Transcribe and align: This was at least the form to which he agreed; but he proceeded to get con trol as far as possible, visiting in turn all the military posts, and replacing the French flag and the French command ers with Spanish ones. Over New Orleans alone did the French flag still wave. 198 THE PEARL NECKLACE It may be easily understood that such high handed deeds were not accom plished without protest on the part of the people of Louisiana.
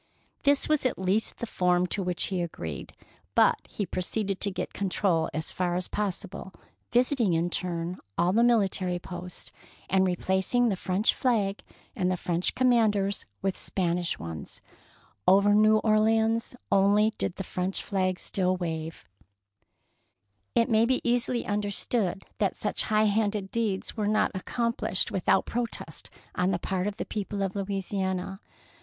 This 0.41 0.67
was 0.67 0.83
at 0.87 0.97
least 0.97 1.37
the 1.37 1.45
form 1.45 1.85
to 1.85 2.01
which 2.01 2.23
he 2.23 2.41
agreed; 2.41 2.93
but 3.35 3.59
he 3.69 3.85
proceeded 3.85 4.41
to 4.41 4.49
get 4.49 4.73
con 4.73 4.89
trol 4.89 5.29
as 5.31 5.51
far 5.51 5.75
as 5.75 5.87
possible, 5.87 6.51
visiting 6.91 7.35
in 7.35 7.51
turn 7.51 7.99
all 8.17 8.33
the 8.33 8.43
military 8.43 8.97
posts, 8.97 9.51
and 9.91 10.03
replacing 10.03 10.69
the 10.69 10.75
French 10.75 11.13
flag 11.13 11.61
and 11.95 12.09
the 12.11 12.17
French 12.17 12.55
command 12.55 12.95
ers 12.95 13.25
with 13.43 13.55
Spanish 13.55 14.17
ones. 14.17 14.59
Over 15.27 15.53
New 15.53 15.77
Orleans 15.77 16.55
alone 16.71 17.11
did 17.19 17.35
the 17.35 17.43
French 17.43 17.83
flag 17.83 18.19
still 18.19 18.57
wave. 18.57 19.05
198 20.55 20.55
THE 20.55 20.55
PEARL 20.55 20.55
NECKLACE 20.55 20.63
It 20.63 20.71
may 20.71 20.85
be 20.87 21.01
easily 21.07 21.45
understood 21.45 22.25
that 22.39 22.55
such 22.57 22.85
high 22.85 23.03
handed 23.03 23.51
deeds 23.51 23.95
were 23.95 24.07
not 24.07 24.33
accom 24.33 24.75
plished 24.75 25.11
without 25.11 25.45
protest 25.45 26.09
on 26.33 26.49
the 26.49 26.57
part 26.57 26.87
of 26.87 26.97
the 26.97 27.05
people 27.05 27.43
of 27.43 27.55
Louisiana. 27.55 28.39